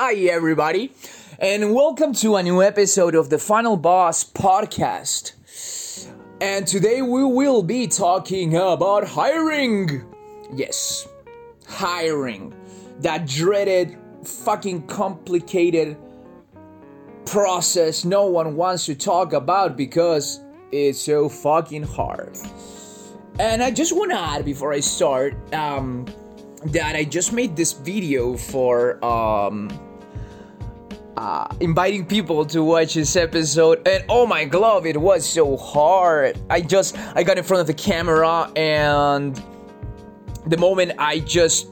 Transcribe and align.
Hi, 0.00 0.14
everybody, 0.14 0.92
and 1.40 1.74
welcome 1.74 2.12
to 2.14 2.36
a 2.36 2.42
new 2.44 2.62
episode 2.62 3.16
of 3.16 3.30
the 3.30 3.38
Final 3.38 3.76
Boss 3.76 4.22
podcast. 4.22 5.32
And 6.40 6.68
today 6.68 7.02
we 7.02 7.24
will 7.24 7.64
be 7.64 7.88
talking 7.88 8.54
about 8.54 9.08
hiring. 9.08 10.04
Yes, 10.52 11.08
hiring. 11.66 12.54
That 13.00 13.26
dreaded, 13.26 13.98
fucking 14.22 14.86
complicated 14.86 15.96
process 17.26 18.04
no 18.04 18.26
one 18.26 18.54
wants 18.54 18.86
to 18.86 18.94
talk 18.94 19.32
about 19.32 19.76
because 19.76 20.38
it's 20.70 21.00
so 21.00 21.28
fucking 21.28 21.82
hard. 21.82 22.38
And 23.40 23.64
I 23.64 23.72
just 23.72 23.96
want 23.96 24.12
to 24.12 24.16
add 24.16 24.44
before 24.44 24.72
I 24.72 24.78
start 24.78 25.34
um, 25.52 26.06
that 26.66 26.94
I 26.94 27.02
just 27.02 27.32
made 27.32 27.56
this 27.56 27.72
video 27.72 28.36
for 28.36 29.04
um, 29.04 29.68
uh, 31.18 31.48
inviting 31.58 32.06
people 32.06 32.46
to 32.46 32.62
watch 32.62 32.94
this 32.94 33.16
episode, 33.16 33.86
and 33.88 34.04
oh 34.08 34.24
my 34.24 34.44
glove, 34.44 34.86
it 34.86 34.96
was 34.96 35.28
so 35.28 35.56
hard. 35.56 36.38
I 36.48 36.60
just 36.60 36.96
I 37.16 37.24
got 37.24 37.36
in 37.36 37.42
front 37.42 37.60
of 37.60 37.66
the 37.66 37.74
camera, 37.74 38.48
and 38.54 39.42
the 40.46 40.56
moment 40.56 40.92
I 40.96 41.18
just 41.18 41.70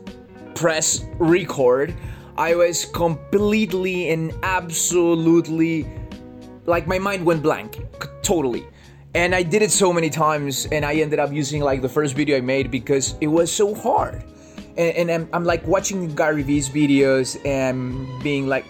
press 0.56 1.04
record, 1.18 1.94
I 2.36 2.56
was 2.56 2.86
completely 2.86 4.10
and 4.10 4.34
absolutely 4.42 5.86
like 6.64 6.88
my 6.88 6.98
mind 6.98 7.24
went 7.24 7.40
blank, 7.40 7.78
totally. 8.22 8.66
And 9.14 9.32
I 9.32 9.44
did 9.44 9.62
it 9.62 9.70
so 9.70 9.92
many 9.92 10.10
times, 10.10 10.66
and 10.72 10.84
I 10.84 10.94
ended 10.94 11.20
up 11.20 11.32
using 11.32 11.62
like 11.62 11.82
the 11.82 11.88
first 11.88 12.16
video 12.16 12.36
I 12.36 12.40
made 12.40 12.72
because 12.72 13.14
it 13.20 13.28
was 13.28 13.52
so 13.52 13.76
hard. 13.76 14.24
And, 14.76 14.96
and 14.96 15.10
I'm, 15.10 15.28
I'm 15.32 15.44
like 15.44 15.64
watching 15.68 16.12
Gary 16.16 16.42
Vee's 16.42 16.68
videos 16.68 17.38
and 17.46 18.06
being 18.24 18.48
like, 18.48 18.66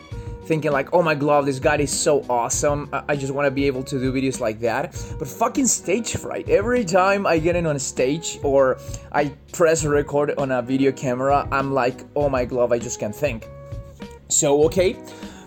thinking 0.47 0.73
like, 0.73 0.93
oh 0.93 1.03
my 1.03 1.15
god, 1.15 1.47
this 1.47 1.59
guy 1.59 1.77
is 1.77 1.93
so 1.93 2.25
awesome. 2.31 2.89
I, 2.93 3.17
just 3.17 3.33
want 3.33 3.47
to 3.47 3.51
be 3.51 3.67
able 3.67 3.83
to 3.85 3.99
do 3.99 4.13
videos 4.13 4.41
like 4.41 4.61
that. 4.61 4.93
But 5.19 5.29
fucking 5.29 5.67
stage 5.67 6.17
fright. 6.17 6.49
Every 6.49 6.85
time 6.85 7.27
I 7.27 7.39
get 7.39 7.57
in 7.57 7.67
on 7.67 7.77
a 7.77 7.81
stage 7.81 8.39
or 8.43 8.79
I 9.13 9.33
press 9.53 9.85
record 9.85 10.35
on 10.39 10.53
a 10.53 10.63
video 10.63 10.93
camera, 10.93 11.49
I'm 11.51 11.73
like, 11.73 12.05
oh 12.15 12.29
my 12.29 12.45
glove, 12.45 12.73
I 12.73 12.79
just 12.79 13.01
can't 13.01 13.15
think. 13.15 13.49
So 14.29 14.65
okay, 14.65 14.97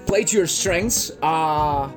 play 0.05 0.23
to 0.25 0.37
your 0.37 0.47
strengths. 0.47 1.11
Uh 1.21 1.91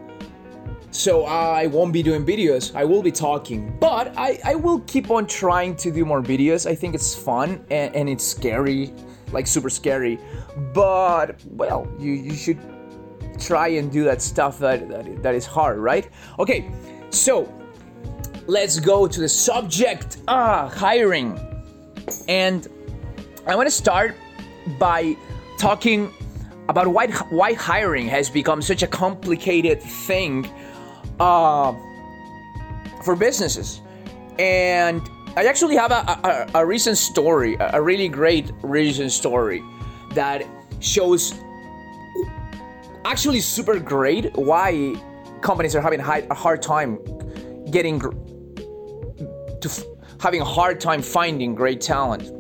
so 0.93 1.25
I 1.25 1.69
won't 1.69 1.91
be 1.91 2.03
doing 2.03 2.25
videos. 2.25 2.75
I 2.75 2.85
will 2.85 3.03
be 3.03 3.11
talking, 3.11 3.75
but 3.81 4.13
I, 4.15 4.39
I 4.45 4.55
will 4.55 4.81
keep 4.81 5.11
on 5.11 5.27
trying 5.27 5.75
to 5.77 5.91
do 5.91 6.05
more 6.05 6.21
videos. 6.21 6.71
I 6.71 6.75
think 6.75 6.95
it's 6.95 7.15
fun 7.15 7.65
and, 7.71 7.97
and 7.97 8.11
it's 8.11 8.23
scary, 8.23 8.93
like 9.33 9.47
super 9.47 9.71
scary. 9.71 10.19
But 10.75 11.41
well, 11.47 11.91
you, 11.99 12.13
you 12.13 12.35
should 12.35 12.59
try 13.47 13.69
and 13.69 13.91
do 13.91 14.05
that 14.05 14.23
stuff 14.23 14.59
that, 14.59 14.89
that, 14.89 15.23
that 15.23 15.35
is 15.35 15.47
hard, 15.47 15.79
right? 15.79 16.09
Okay, 16.39 16.71
so 17.11 17.53
let's 18.47 18.79
go 18.79 19.07
to 19.07 19.21
the 19.21 19.29
subject 19.29 20.19
ah, 20.29 20.69
hiring. 20.69 21.39
And 22.29 22.69
I 23.47 23.55
want 23.55 23.67
to 23.67 23.75
start 23.75 24.15
by 24.79 25.17
talking 25.59 26.13
about 26.69 26.89
why, 26.89 27.09
why 27.31 27.53
hiring 27.55 28.07
has 28.09 28.31
become 28.31 28.63
such 28.63 28.83
a 28.83 28.87
complicated 28.87 29.83
thing 29.83 30.49
uh, 31.21 31.75
for 33.05 33.17
businesses. 33.17 33.81
And 34.39 35.03
I 35.37 35.45
actually 35.47 35.77
have 35.77 35.91
a, 35.91 36.49
a, 36.55 36.61
a 36.61 36.67
recent 36.67 36.99
story, 36.99 37.57
a 37.59 37.81
really 37.81 38.09
great 38.09 38.51
recent 38.63 39.13
story 39.13 39.63
that 40.15 40.45
shows 40.81 41.35
actually 43.05 43.41
super 43.41 43.79
great 43.79 44.37
why 44.37 44.95
companies 45.41 45.75
are 45.75 45.81
having 45.81 46.01
a 46.01 46.35
hard 46.35 46.63
time 46.63 46.99
getting 47.71 48.01
to 48.01 49.71
having 50.21 50.41
a 50.41 50.45
hard 50.45 50.81
time 50.81 51.03
finding 51.03 51.55
great 51.55 51.81
talent. 51.81 52.31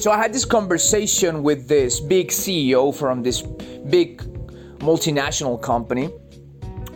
So 0.00 0.12
I 0.12 0.16
had 0.16 0.32
this 0.32 0.44
conversation 0.44 1.42
with 1.42 1.66
this 1.66 1.98
big 1.98 2.28
CEO 2.28 2.94
from 2.94 3.22
this 3.22 3.42
big 3.42 4.22
multinational 4.78 5.60
company. 5.60 6.10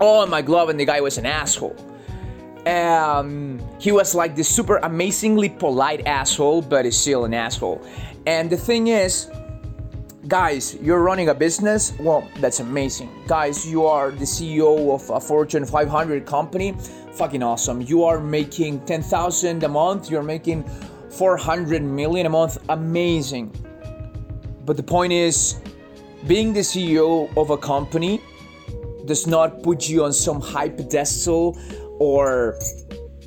Oh 0.01 0.25
my 0.27 0.41
glove 0.41 0.69
and 0.69 0.79
the 0.79 0.85
guy 0.85 1.01
was 1.01 1.19
an 1.19 1.27
asshole. 1.27 1.77
Um, 2.67 3.61
he 3.81 3.91
was 3.91 4.15
like 4.15 4.37
this 4.37 4.49
super 4.49 4.77
amazingly 4.77 5.49
polite 5.49 6.07
asshole 6.07 6.63
but 6.63 6.87
is 6.87 6.97
still 6.97 7.25
an 7.25 7.35
asshole. 7.35 7.85
And 8.25 8.51
the 8.51 8.57
thing 8.57 8.87
is 8.87 9.29
guys 10.29 10.77
you're 10.81 11.03
running 11.03 11.29
a 11.29 11.35
business? 11.35 11.93
Well 11.99 12.29
that's 12.39 12.61
amazing. 12.61 13.11
Guys 13.27 13.67
you 13.67 13.87
are 13.87 14.11
the 14.11 14.25
ceo 14.25 14.95
of 14.95 15.09
a 15.11 15.21
fortune 15.21 15.65
500 15.65 16.27
company? 16.27 16.77
Fucking 17.13 17.43
awesome. 17.43 17.81
You 17.83 18.05
are 18.05 18.21
making 18.21 18.85
10000 18.87 19.63
a 19.65 19.69
month? 19.69 20.11
You're 20.11 20.23
making 20.23 20.65
400 21.11 21.83
million 21.83 22.27
a 22.27 22.31
month? 22.31 22.59
Amazing. 22.69 23.53
But 24.65 24.77
the 24.77 24.83
point 24.83 25.13
is 25.13 25.61
being 26.27 26.53
the 26.53 26.61
ceo 26.61 27.35
of 27.37 27.51
a 27.51 27.57
company 27.57 28.21
does 29.07 29.27
not 29.27 29.63
put 29.63 29.89
you 29.89 30.05
on 30.05 30.13
some 30.13 30.41
high 30.41 30.69
pedestal 30.69 31.59
or 31.99 32.59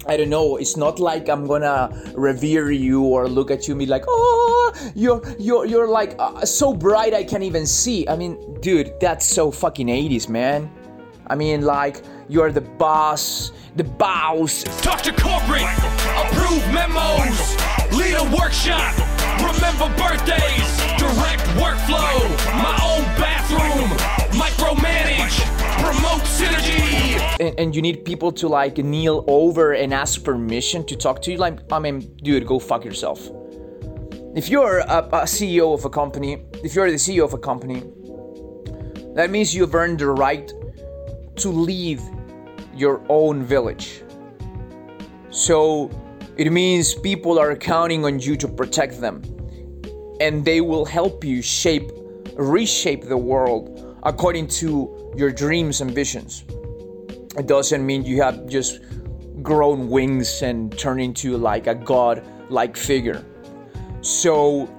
I 0.08 0.18
don't 0.18 0.30
know. 0.30 0.58
It's 0.58 0.78
not 0.78 1.00
like 1.00 1.30
I'm 1.30 1.48
gonna 1.48 1.90
revere 2.16 2.72
you 2.72 3.02
or 3.02 3.28
look 3.28 3.50
at 3.50 3.68
you 3.68 3.74
and 3.74 3.80
be 3.80 3.88
like, 3.88 4.04
"Oh, 4.08 4.45
you're 4.96 5.22
you're 5.40 5.66
you're 5.66 5.88
like 5.88 6.16
uh, 6.20 6.46
so 6.46 6.74
bright 6.74 7.14
I 7.14 7.24
can't 7.24 7.44
even 7.44 7.66
see." 7.66 8.08
I 8.08 8.16
mean, 8.16 8.60
dude, 8.62 9.00
that's 9.00 9.26
so 9.26 9.52
fucking 9.52 9.88
80s, 9.88 10.30
man. 10.30 10.72
I 11.28 11.36
mean, 11.36 11.62
like 11.62 12.04
you're 12.30 12.52
the 12.52 12.62
boss, 12.62 13.52
the 13.76 13.84
boss. 13.84 14.64
Talk 14.82 15.02
to 15.04 15.12
corporate, 15.12 15.66
approve 16.18 16.64
memos, 16.74 17.56
lead 17.94 18.16
a 18.16 18.26
workshop, 18.36 18.94
remember 19.42 19.90
birthdays, 19.98 20.70
direct 20.98 21.44
workflow, 21.58 22.20
my 22.62 22.78
own 22.84 23.04
bathroom, 23.18 23.90
micromanage, 24.38 25.38
promote 25.82 26.22
synergy. 26.24 27.20
And, 27.40 27.60
and, 27.60 27.76
you 27.76 27.82
need 27.82 28.06
people 28.06 28.32
to 28.34 28.48
like 28.48 28.78
kneel 28.78 29.24
over 29.28 29.74
and 29.74 29.94
ask 29.94 30.24
permission 30.24 30.86
to 30.86 30.96
talk 30.96 31.22
to 31.24 31.32
you. 31.32 31.38
Like, 31.38 31.60
I 31.72 31.80
mean, 31.80 32.00
dude, 32.24 32.46
go 32.46 32.60
fuck 32.60 32.86
yourself. 32.86 33.30
If 34.36 34.50
you're 34.50 34.80
a, 34.80 34.98
a 34.98 35.22
CEO 35.24 35.74
of 35.74 35.86
a 35.86 35.90
company, 35.90 36.44
if 36.62 36.76
you're 36.76 36.92
the 36.92 36.98
CEO 36.98 37.24
of 37.24 37.34
a 37.34 37.38
company, 37.38 37.82
that 39.16 39.30
means 39.30 39.56
you've 39.56 39.74
earned 39.74 40.00
the 40.00 40.10
right 40.10 40.52
to 41.38 41.50
leave 41.50 42.02
your 42.76 43.02
own 43.08 43.44
village. 43.44 44.04
So 45.30 45.90
it 46.36 46.52
means 46.52 46.94
people 46.94 47.40
are 47.40 47.56
counting 47.56 48.04
on 48.04 48.20
you 48.20 48.36
to 48.36 48.48
protect 48.50 49.00
them, 49.00 49.24
and 50.20 50.44
they 50.44 50.60
will 50.60 50.84
help 50.84 51.24
you 51.24 51.42
shape, 51.42 51.90
reshape 52.36 53.06
the 53.06 53.16
world 53.16 53.98
according 54.04 54.48
to 54.60 55.14
your 55.16 55.32
dreams 55.32 55.80
and 55.80 55.92
visions. 55.92 56.44
It 57.38 57.48
doesn't 57.48 57.86
mean 57.86 58.04
you 58.04 58.22
have 58.22 58.50
just 58.50 58.82
grown 59.42 59.90
wings 59.90 60.42
and 60.42 60.78
turned 60.78 61.00
into 61.00 61.38
like 61.38 61.68
a 61.68 61.76
god 61.76 62.22
like 62.50 62.76
figure. 62.76 63.24
So, 64.06 64.70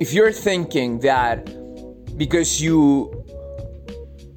if 0.00 0.12
you're 0.12 0.32
thinking 0.32 0.98
that 1.00 1.46
because 2.18 2.60
you 2.60 3.24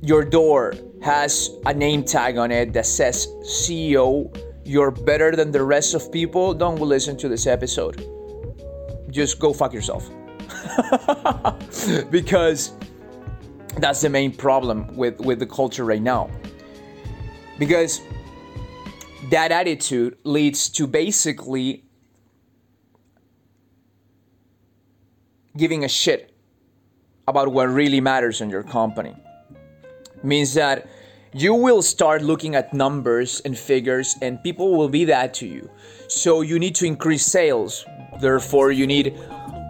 your 0.04 0.24
door 0.24 0.76
has 1.02 1.50
a 1.66 1.74
name 1.74 2.04
tag 2.04 2.38
on 2.38 2.52
it 2.52 2.74
that 2.74 2.86
says 2.86 3.28
CEO, 3.42 4.30
you're 4.64 4.92
better 4.92 5.36
than 5.36 5.50
the 5.52 5.64
rest 5.64 5.96
of 5.96 6.12
people, 6.12 6.54
don't 6.54 6.80
listen 6.80 7.18
to 7.18 7.28
this 7.28 7.48
episode. 7.48 8.06
Just 9.10 9.40
go 9.40 9.52
fuck 9.52 9.74
yourself. 9.74 10.08
because 12.12 12.74
that's 13.78 14.02
the 14.02 14.10
main 14.12 14.32
problem 14.32 14.96
with, 14.96 15.20
with 15.22 15.40
the 15.40 15.48
culture 15.48 15.86
right 15.86 16.04
now. 16.04 16.30
Because 17.58 18.00
that 19.32 19.52
attitude 19.52 20.18
leads 20.24 20.70
to 20.70 20.86
basically 20.86 21.87
giving 25.58 25.84
a 25.84 25.90
shit 25.90 26.32
about 27.28 27.52
what 27.52 27.66
really 27.70 28.00
matters 28.00 28.42
in 28.42 28.50
your 28.50 28.64
company. 28.64 29.16
Means 30.24 30.54
that 30.54 30.88
you 31.34 31.54
will 31.54 31.82
start 31.82 32.22
looking 32.22 32.56
at 32.56 32.74
numbers 32.74 33.42
and 33.42 33.58
figures, 33.58 34.16
and 34.22 34.42
people 34.44 34.76
will 34.78 34.90
be 34.90 35.06
that 35.06 35.34
to 35.36 35.48
you. 35.48 35.70
So 36.08 36.42
you 36.42 36.58
need 36.58 36.76
to 36.76 36.86
increase 36.86 37.26
sales. 37.26 37.86
Therefore, 38.22 38.72
you 38.72 38.88
need 38.88 39.14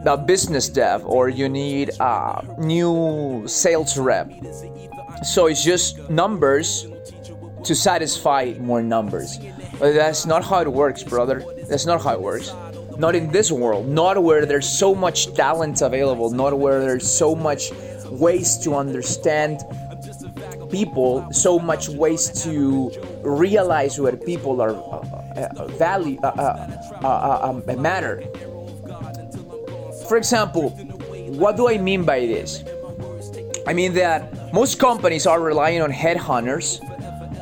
a 0.06 0.18
business 0.18 0.70
dev 0.70 1.06
or 1.06 1.28
you 1.28 1.50
need 1.50 1.90
a 2.00 2.56
new 2.60 3.44
sales 3.48 3.98
rep. 3.98 4.32
So 5.24 5.48
it's 5.48 5.64
just 5.64 6.10
numbers 6.10 6.88
to 7.64 7.76
satisfy 7.76 8.54
more 8.60 8.82
numbers. 8.82 9.40
But 9.80 9.94
that's 9.94 10.26
not 10.26 10.46
how 10.46 10.62
it 10.62 10.72
works, 10.72 11.04
brother. 11.04 11.44
That's 11.68 11.86
not 11.86 12.02
how 12.02 12.14
it 12.14 12.22
works. 12.22 12.54
Not 12.98 13.16
in 13.16 13.32
this 13.32 13.52
world. 13.52 13.88
Not 13.88 14.22
where 14.24 14.46
there's 14.46 14.68
so 14.68 14.96
much 14.96 15.34
talent 15.34 15.82
available. 15.82 16.30
Not 16.32 16.58
where 16.58 16.80
there's 16.82 17.10
so 17.10 17.36
much 17.36 17.72
ways 18.10 18.58
to 18.60 18.76
understand 18.76 19.64
people, 20.72 21.28
so 21.32 21.60
much 21.60 21.90
ways 21.90 22.44
to 22.44 22.92
realize 23.22 24.00
where 24.00 24.16
people 24.16 24.62
are 24.62 24.76
uh, 24.76 25.48
uh, 25.58 25.68
value 25.68 26.20
uh, 26.24 26.28
uh, 26.28 27.02
uh, 27.04 27.08
uh, 27.08 27.50
um, 27.50 27.82
matter. 27.82 28.24
For 30.08 30.18
example, 30.18 30.70
what 31.42 31.58
do 31.58 31.70
I 31.70 31.78
mean 31.78 32.04
by 32.04 32.22
this? 32.22 32.64
I 33.68 33.74
mean 33.74 33.94
that 33.94 34.54
most 34.54 34.80
companies 34.80 35.28
are 35.28 35.42
relying 35.42 35.82
on 35.82 35.92
headhunters 35.92 36.80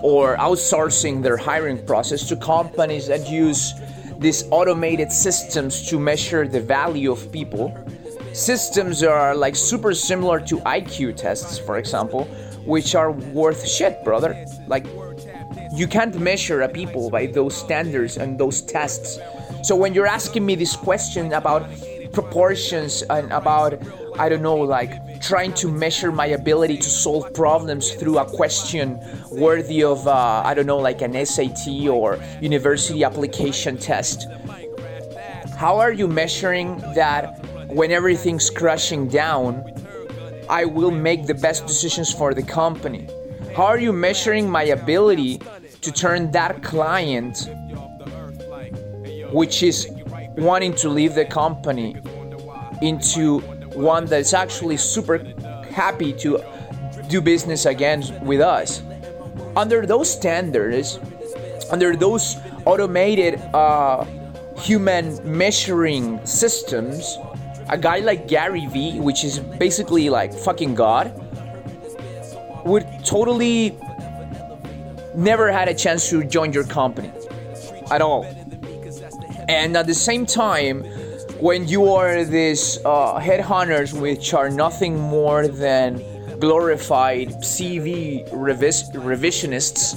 or 0.02 0.36
outsourcing 0.38 1.22
their 1.22 1.38
hiring 1.38 1.84
process 1.86 2.28
to 2.30 2.36
companies 2.36 3.08
that 3.08 3.30
use 3.30 3.74
these 4.20 4.44
automated 4.52 5.12
systems 5.12 5.88
to 5.90 6.00
measure 6.00 6.48
the 6.48 6.62
value 6.62 7.12
of 7.12 7.32
people. 7.32 7.76
Systems 8.34 9.04
are 9.04 9.36
like 9.36 9.56
super 9.56 9.94
similar 9.94 10.40
to 10.42 10.58
IQ 10.60 11.16
tests, 11.16 11.58
for 11.58 11.78
example, 11.78 12.26
which 12.66 12.96
are 12.96 13.12
worth 13.12 13.68
shit, 13.68 14.04
brother. 14.04 14.46
Like, 14.68 14.86
you 15.74 15.88
can't 15.88 16.18
measure 16.20 16.62
a 16.62 16.70
people 16.70 17.10
by 17.10 17.28
those 17.28 17.56
standards 17.56 18.18
and 18.18 18.40
those 18.40 18.62
tests. 18.62 19.20
So 19.64 19.76
when 19.76 19.94
you're 19.94 20.08
asking 20.08 20.46
me 20.46 20.56
this 20.56 20.76
question 20.76 21.34
about 21.34 21.70
proportions 22.14 23.04
and 23.04 23.32
about 23.32 23.82
I 24.18 24.30
don't 24.30 24.42
know, 24.42 24.56
like 24.56 25.22
trying 25.22 25.54
to 25.56 25.68
measure 25.68 26.12
my 26.12 26.28
ability 26.28 26.78
to 26.78 26.90
solve 26.90 27.34
problems 27.34 27.92
through 27.92 28.18
a 28.18 28.26
question 28.26 29.00
worthy 29.32 29.84
of, 29.84 30.08
uh, 30.08 30.42
I 30.46 30.54
don't 30.54 30.66
know, 30.66 30.78
like 30.78 31.02
an 31.02 31.26
SAT 31.26 31.90
or 31.90 32.20
university 32.42 33.04
application 33.04 33.78
test. 33.78 34.28
How 35.58 35.78
are 35.78 35.92
you 35.92 36.08
measuring 36.08 36.78
that 36.96 37.46
when 37.70 37.92
everything's 37.92 38.50
crashing 38.50 39.10
down, 39.10 39.64
I 40.50 40.66
will 40.66 40.92
make 40.92 41.26
the 41.26 41.34
best 41.34 41.66
decisions 41.66 42.14
for 42.14 42.34
the 42.34 42.44
company? 42.44 43.08
How 43.56 43.66
are 43.66 43.80
you 43.80 43.92
measuring 43.92 44.50
my 44.50 44.64
ability 44.64 45.42
to 45.82 45.92
turn 45.92 46.32
that 46.32 46.64
client, 46.64 47.50
which 49.32 49.62
is 49.62 49.90
wanting 50.38 50.74
to 50.76 50.90
leave 50.90 51.16
the 51.16 51.26
company, 51.26 51.98
into 52.82 53.42
one 53.76 54.06
that's 54.06 54.34
actually 54.34 54.78
super 54.78 55.18
happy 55.72 56.14
to 56.14 56.42
do 57.08 57.22
business 57.22 57.66
again 57.66 58.04
with 58.26 58.42
us. 58.42 58.82
Under 59.56 59.86
those 59.86 60.12
standards, 60.12 61.00
under 61.72 61.96
those 61.96 62.38
automated 62.66 63.36
uh, 63.54 64.06
human 64.58 65.20
measuring 65.38 66.26
systems, 66.26 67.18
a 67.70 67.78
guy 67.78 68.00
like 68.00 68.28
Gary 68.28 68.66
Vee, 68.68 69.00
which 69.00 69.24
is 69.24 69.40
basically 69.40 70.10
like 70.10 70.34
fucking 70.34 70.76
God, 70.76 71.14
would 72.66 72.86
totally 73.06 73.78
never 75.16 75.52
had 75.52 75.68
a 75.68 75.74
chance 75.74 76.10
to 76.10 76.24
join 76.24 76.52
your 76.52 76.64
company 76.66 77.12
at 77.92 78.02
all. 78.02 78.24
And 79.48 79.78
at 79.78 79.86
the 79.86 79.94
same 79.94 80.26
time, 80.26 80.84
when 81.46 81.68
you 81.68 81.94
are 81.94 82.26
these 82.26 82.80
uh, 82.86 83.20
headhunters 83.20 83.94
which 83.94 84.34
are 84.34 84.50
nothing 84.50 85.00
more 85.00 85.48
than 85.48 86.02
glorified 86.40 87.28
CV 87.44 88.28
revis- 88.32 88.92
revisionists, 88.96 89.94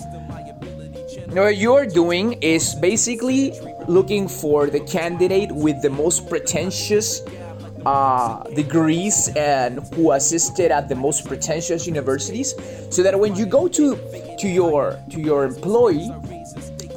what 1.33 1.56
you're 1.56 1.87
doing 1.87 2.35
is 2.43 2.75
basically 2.75 3.59
looking 3.89 4.29
for 4.29 4.67
the 4.67 4.81
candidate 4.81 5.50
with 5.50 5.81
the 5.81 5.89
most 5.89 6.29
pretentious 6.29 7.23
uh, 7.87 8.43
degrees 8.55 9.31
and 9.35 9.79
who 9.94 10.12
assisted 10.12 10.71
at 10.71 10.87
the 10.91 10.94
most 10.94 11.25
pretentious 11.25 11.87
universities, 11.87 12.55
so 12.91 13.03
that 13.03 13.19
when 13.19 13.35
you 13.35 13.47
go 13.47 13.67
to 13.69 13.97
to 14.39 14.49
your 14.49 15.01
to 15.09 15.19
your 15.19 15.44
employee, 15.44 16.12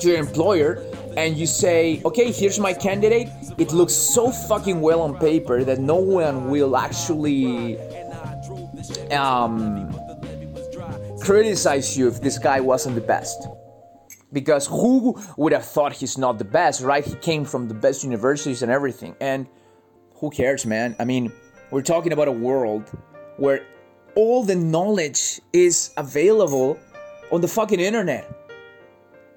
to 0.02 0.10
your 0.10 0.18
employer, 0.18 0.84
and 1.18 1.38
you 1.38 1.46
say, 1.46 2.02
okay, 2.06 2.32
here's 2.32 2.60
my 2.60 2.74
candidate, 2.74 3.30
it 3.58 3.72
looks 3.72 3.94
so 3.94 4.32
fucking 4.32 4.82
well 4.82 5.02
on 5.02 5.18
paper 5.18 5.64
that 5.64 5.80
no 5.80 5.96
one 5.96 6.50
will 6.50 6.78
actually 6.78 7.78
um, 9.12 9.94
criticize 11.22 11.98
you 11.98 12.08
if 12.08 12.22
this 12.22 12.38
guy 12.38 12.60
wasn't 12.60 12.96
the 12.96 13.02
best. 13.02 13.48
Because 14.34 14.66
who 14.66 15.20
would 15.36 15.52
have 15.52 15.66
thought 15.66 15.92
he's 15.92 16.18
not 16.18 16.38
the 16.38 16.46
best, 16.46 16.82
right? 16.82 17.04
He 17.04 17.16
came 17.16 17.44
from 17.44 17.68
the 17.68 17.74
best 17.74 18.04
universities 18.04 18.62
and 18.64 18.72
everything. 18.72 19.16
And 19.20 19.46
who 20.16 20.30
cares, 20.30 20.66
man? 20.66 20.96
I 21.00 21.06
mean, 21.06 21.32
we're 21.70 21.82
talking 21.82 22.14
about 22.14 22.30
a 22.30 22.32
world 22.32 22.90
where 23.38 23.66
all 24.16 24.44
the 24.44 24.56
knowledge 24.56 25.42
is 25.52 25.92
available 25.98 26.80
on 27.32 27.42
the 27.42 27.48
fucking 27.48 27.80
internet. 27.80 28.41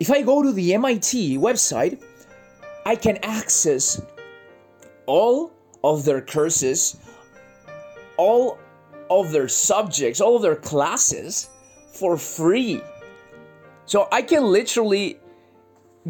If 0.00 0.10
I 0.10 0.22
go 0.22 0.42
to 0.42 0.52
the 0.52 0.74
MIT 0.74 1.38
website, 1.38 2.02
I 2.84 2.96
can 2.96 3.18
access 3.22 4.02
all 5.06 5.52
of 5.84 6.04
their 6.04 6.20
courses, 6.20 6.96
all 8.16 8.58
of 9.08 9.30
their 9.30 9.48
subjects, 9.48 10.20
all 10.20 10.36
of 10.36 10.42
their 10.42 10.56
classes 10.56 11.48
for 11.92 12.16
free. 12.16 12.82
So 13.86 14.08
I 14.10 14.22
can 14.22 14.44
literally 14.44 15.20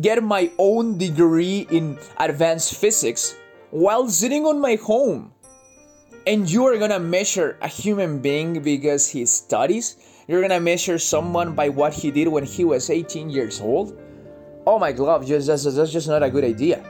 get 0.00 0.22
my 0.22 0.50
own 0.58 0.96
degree 0.96 1.66
in 1.70 1.98
advanced 2.18 2.74
physics 2.76 3.36
while 3.70 4.08
sitting 4.08 4.46
on 4.46 4.60
my 4.60 4.76
home. 4.76 5.32
And 6.26 6.50
you 6.50 6.64
are 6.64 6.78
gonna 6.78 7.00
measure 7.00 7.58
a 7.60 7.68
human 7.68 8.20
being 8.20 8.62
because 8.62 9.08
he 9.10 9.26
studies? 9.26 9.96
You're 10.26 10.40
gonna 10.40 10.60
measure 10.60 10.98
someone 10.98 11.54
by 11.54 11.68
what 11.68 11.92
he 11.92 12.10
did 12.10 12.28
when 12.28 12.44
he 12.44 12.64
was 12.64 12.88
18 12.88 13.28
years 13.28 13.60
old? 13.60 14.00
Oh 14.66 14.78
my 14.78 14.90
god, 14.90 15.26
just, 15.26 15.46
that's, 15.46 15.64
that's 15.64 15.92
just 15.92 16.08
not 16.08 16.22
a 16.22 16.30
good 16.30 16.44
idea. 16.44 16.82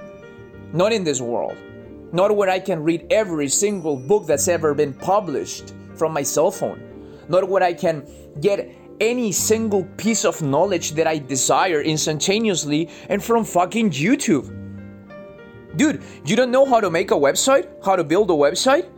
Not 0.73 0.93
in 0.93 1.03
this 1.03 1.21
world. 1.21 1.57
Not 2.13 2.37
where 2.37 2.49
I 2.49 2.61
can 2.61 2.85
read 2.85 3.07
every 3.11 3.49
single 3.49 3.97
book 3.97 4.27
that's 4.27 4.47
ever 4.47 4.73
been 4.73 4.95
published 4.95 5.75
from 5.97 6.13
my 6.13 6.23
cell 6.23 6.53
phone. 6.53 6.81
Not 7.29 7.49
where 7.49 7.63
I 7.63 7.73
can 7.73 8.07
get 8.41 8.73
any 9.01 9.33
single 9.33 9.85
piece 9.97 10.25
of 10.25 10.41
knowledge 10.41 10.93
that 10.93 11.09
I 11.09 11.19
desire 11.19 11.81
instantaneously 11.83 12.89
and 13.09 13.23
from 13.23 13.45
fucking 13.45 13.91
YouTube. 13.91 14.47
Dude, 15.75 16.05
you 16.25 16.37
don't 16.37 16.53
know 16.53 16.65
how 16.65 16.81
to 16.81 16.89
make 16.89 17.11
a 17.11 17.15
website? 17.15 17.67
How 17.85 17.97
to 17.97 18.05
build 18.05 18.31
a 18.31 18.35
website? 18.35 18.89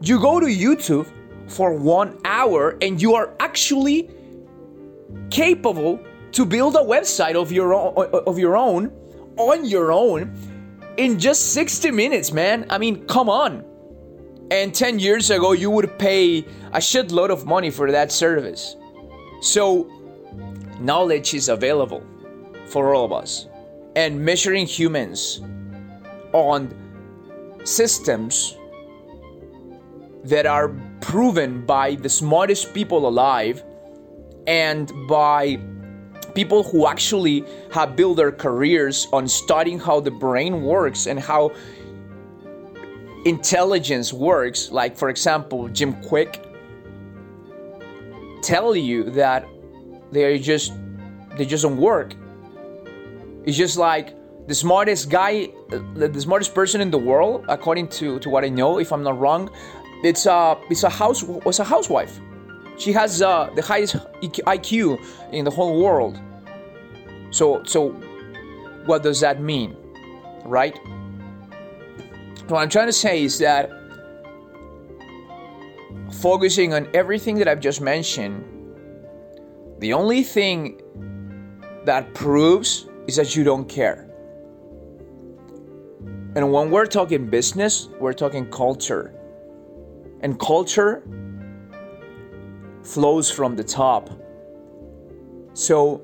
You 0.00 0.20
go 0.20 0.38
to 0.38 0.46
YouTube 0.46 1.08
for 1.50 1.74
one 1.74 2.18
hour 2.24 2.78
and 2.80 3.02
you 3.02 3.14
are 3.14 3.34
actually 3.40 4.08
capable 5.30 6.00
to 6.32 6.44
build 6.46 6.76
a 6.76 6.78
website 6.78 7.34
of 7.34 7.50
your 7.50 7.74
own, 7.74 7.94
of 8.26 8.38
your 8.38 8.56
own 8.56 8.92
on 9.36 9.64
your 9.64 9.92
own 9.92 10.32
in 10.96 11.18
just 11.18 11.52
60 11.52 11.90
minutes, 11.90 12.32
man. 12.32 12.66
I 12.70 12.78
mean, 12.78 13.06
come 13.06 13.28
on. 13.28 13.64
And 14.50 14.74
10 14.74 14.98
years 14.98 15.30
ago, 15.30 15.52
you 15.52 15.70
would 15.70 15.98
pay 15.98 16.38
a 16.72 16.78
shitload 16.78 17.30
of 17.30 17.46
money 17.46 17.70
for 17.70 17.90
that 17.90 18.10
service. 18.12 18.76
So, 19.40 19.88
knowledge 20.80 21.34
is 21.34 21.48
available 21.48 22.04
for 22.66 22.94
all 22.94 23.04
of 23.04 23.12
us. 23.12 23.46
And 23.96 24.24
measuring 24.24 24.66
humans 24.66 25.40
on 26.32 26.74
systems 27.64 28.56
that 30.24 30.46
are 30.46 30.68
proven 31.00 31.64
by 31.66 31.94
the 31.94 32.08
smartest 32.08 32.74
people 32.74 33.08
alive 33.08 33.62
and 34.46 34.92
by 35.08 35.58
people 36.34 36.62
who 36.62 36.86
actually 36.86 37.44
have 37.72 37.96
built 37.96 38.16
their 38.16 38.32
careers 38.32 39.08
on 39.12 39.26
studying 39.26 39.78
how 39.78 40.00
the 40.00 40.10
brain 40.10 40.62
works 40.62 41.06
and 41.06 41.18
how 41.18 41.50
intelligence 43.24 44.12
works. 44.12 44.70
Like 44.70 44.96
for 44.96 45.08
example 45.08 45.68
Jim 45.68 45.94
Kwik 46.02 46.44
tell 48.42 48.74
you 48.74 49.10
that 49.10 49.46
they 50.12 50.38
just 50.38 50.72
they 51.36 51.44
just 51.44 51.62
don't 51.62 51.76
work. 51.76 52.14
It's 53.44 53.56
just 53.56 53.76
like 53.76 54.14
the 54.46 54.54
smartest 54.54 55.10
guy 55.10 55.48
the 55.94 56.20
smartest 56.20 56.54
person 56.54 56.80
in 56.80 56.90
the 56.90 56.98
world 56.98 57.44
according 57.48 57.86
to 57.86 58.18
to 58.18 58.28
what 58.28 58.44
i 58.44 58.48
know 58.48 58.80
if 58.80 58.90
i'm 58.92 59.04
not 59.04 59.16
wrong 59.16 59.48
it's 60.02 60.26
a 60.26 60.58
it's 60.70 60.82
a 60.82 60.90
house 60.90 61.22
was 61.22 61.58
a 61.58 61.64
housewife 61.64 62.20
she 62.80 62.92
has 62.92 63.20
uh, 63.20 63.50
the 63.54 63.62
highest 63.62 63.96
IQ 64.22 65.04
in 65.32 65.44
the 65.44 65.50
whole 65.50 65.82
world. 65.82 66.18
So, 67.30 67.62
so 67.64 67.90
what 68.86 69.02
does 69.02 69.20
that 69.20 69.40
mean, 69.40 69.76
right? 70.46 70.78
What 72.48 72.62
I'm 72.62 72.70
trying 72.70 72.86
to 72.86 72.92
say 72.92 73.22
is 73.22 73.38
that 73.38 73.70
focusing 76.22 76.72
on 76.72 76.88
everything 76.94 77.38
that 77.38 77.48
I've 77.48 77.60
just 77.60 77.82
mentioned, 77.82 78.44
the 79.78 79.92
only 79.92 80.22
thing 80.22 80.80
that 81.84 82.14
proves 82.14 82.88
is 83.06 83.16
that 83.16 83.36
you 83.36 83.44
don't 83.44 83.68
care. 83.68 84.06
And 86.34 86.38
And 86.38 86.52
when 86.52 86.70
we're 86.70 86.86
talking 86.86 87.26
business, 87.26 87.88
we're 88.00 88.14
talking 88.14 88.50
culture. 88.50 89.19
And 90.20 90.38
culture 90.38 91.02
flows 92.82 93.30
from 93.30 93.56
the 93.56 93.64
top. 93.64 94.10
So 95.54 95.96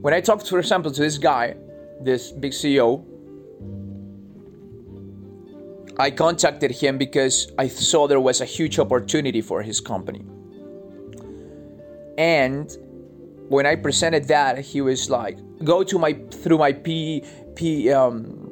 when 0.00 0.14
I 0.14 0.20
talked, 0.20 0.48
for 0.48 0.58
example, 0.58 0.90
to 0.90 1.00
this 1.00 1.18
guy, 1.18 1.56
this 2.00 2.32
big 2.32 2.52
CEO, 2.52 3.04
I 5.98 6.10
contacted 6.10 6.72
him 6.72 6.98
because 6.98 7.52
I 7.56 7.68
saw 7.68 8.06
there 8.08 8.20
was 8.20 8.40
a 8.40 8.44
huge 8.44 8.78
opportunity 8.78 9.40
for 9.40 9.62
his 9.62 9.80
company. 9.80 10.24
And 12.18 12.76
when 13.48 13.66
I 13.66 13.76
presented 13.76 14.26
that, 14.28 14.58
he 14.58 14.80
was 14.80 15.08
like, 15.08 15.38
"Go 15.62 15.84
to 15.84 15.98
my 15.98 16.14
through 16.30 16.58
my 16.58 16.72
P 16.72 17.22
P 17.54 17.92
um, 17.92 18.50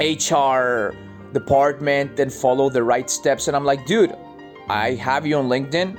HR 0.00 0.94
department 1.32 2.18
and 2.18 2.32
follow 2.32 2.70
the 2.70 2.82
right 2.82 3.08
steps." 3.08 3.48
And 3.48 3.56
I'm 3.56 3.64
like, 3.64 3.86
"Dude, 3.86 4.14
I 4.68 4.94
have 4.94 5.26
you 5.26 5.36
on 5.36 5.48
LinkedIn. 5.48 5.96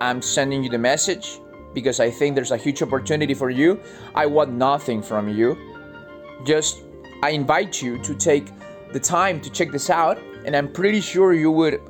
I'm 0.00 0.20
sending 0.20 0.62
you 0.62 0.70
the 0.70 0.78
message 0.78 1.40
because 1.72 2.00
I 2.00 2.10
think 2.10 2.34
there's 2.34 2.50
a 2.50 2.56
huge 2.56 2.82
opportunity 2.82 3.34
for 3.34 3.50
you. 3.50 3.80
I 4.14 4.26
want 4.26 4.50
nothing 4.52 5.02
from 5.02 5.28
you. 5.28 5.56
Just 6.44 6.82
I 7.22 7.30
invite 7.30 7.82
you 7.82 7.98
to 8.02 8.14
take 8.14 8.46
the 8.92 9.00
time 9.00 9.40
to 9.40 9.50
check 9.50 9.70
this 9.70 9.90
out, 9.90 10.18
and 10.44 10.56
I'm 10.56 10.72
pretty 10.72 11.00
sure 11.00 11.32
you 11.32 11.50
would 11.50 11.80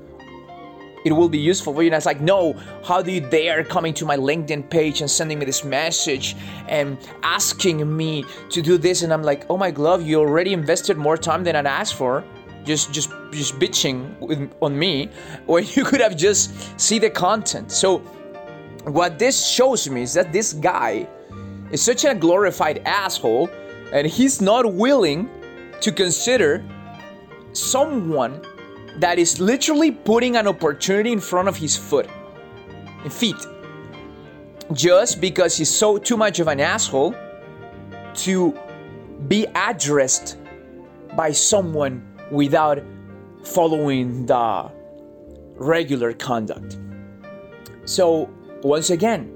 it 1.06 1.12
will 1.12 1.28
be 1.28 1.38
useful 1.38 1.72
for 1.72 1.82
you. 1.82 1.86
And 1.86 1.94
I 1.94 1.98
was 1.98 2.06
like, 2.06 2.20
no, 2.20 2.54
how 2.84 3.00
do 3.00 3.12
you 3.12 3.20
dare 3.20 3.62
coming 3.62 3.94
to 3.94 4.04
my 4.04 4.16
LinkedIn 4.16 4.68
page 4.68 5.02
and 5.02 5.08
sending 5.08 5.38
me 5.38 5.44
this 5.44 5.62
message 5.62 6.34
and 6.66 6.98
asking 7.22 7.96
me 7.96 8.24
to 8.50 8.60
do 8.60 8.76
this? 8.76 9.02
And 9.02 9.12
I'm 9.12 9.22
like, 9.22 9.46
oh 9.48 9.56
my 9.56 9.70
glove, 9.70 10.02
you 10.02 10.18
already 10.18 10.52
invested 10.52 10.96
more 10.96 11.16
time 11.16 11.44
than 11.44 11.54
I 11.54 11.60
asked 11.60 11.94
for. 11.94 12.24
Just, 12.66 12.92
just, 12.92 13.10
just 13.30 13.54
bitching 13.58 14.18
with, 14.20 14.52
on 14.60 14.78
me, 14.78 15.08
or 15.46 15.60
you 15.74 15.84
could 15.84 16.00
have 16.00 16.16
just 16.16 16.78
see 16.78 16.98
the 16.98 17.10
content. 17.10 17.72
So, 17.72 17.98
what 18.84 19.18
this 19.18 19.46
shows 19.46 19.88
me 19.88 20.02
is 20.02 20.14
that 20.14 20.32
this 20.32 20.52
guy 20.52 21.08
is 21.70 21.82
such 21.82 22.04
a 22.04 22.14
glorified 22.14 22.82
asshole, 22.84 23.48
and 23.92 24.06
he's 24.06 24.40
not 24.40 24.72
willing 24.72 25.30
to 25.80 25.92
consider 25.92 26.64
someone 27.52 28.42
that 28.98 29.18
is 29.18 29.40
literally 29.40 29.90
putting 29.90 30.36
an 30.36 30.46
opportunity 30.46 31.12
in 31.12 31.20
front 31.20 31.48
of 31.48 31.56
his 31.56 31.76
foot 31.76 32.08
feet 33.10 33.36
just 34.72 35.20
because 35.20 35.56
he's 35.56 35.70
so 35.70 35.98
too 35.98 36.16
much 36.16 36.40
of 36.40 36.48
an 36.48 36.60
asshole 36.60 37.14
to 38.14 38.58
be 39.28 39.46
addressed 39.54 40.38
by 41.16 41.30
someone 41.30 42.05
without 42.30 42.82
following 43.42 44.26
the 44.26 44.70
regular 45.56 46.12
conduct. 46.12 46.78
So, 47.84 48.28
once 48.62 48.90
again, 48.90 49.32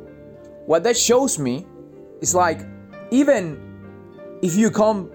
what 0.66 0.82
that 0.84 0.96
shows 0.96 1.38
me 1.38 1.66
is 2.20 2.34
like, 2.34 2.60
even 3.10 3.60
if 4.42 4.56
you 4.56 4.70
come 4.70 5.10